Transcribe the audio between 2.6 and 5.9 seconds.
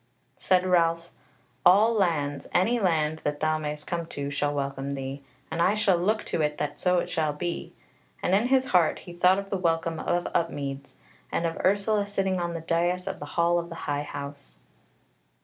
land that thou mayst come to, shall welcome thee, and I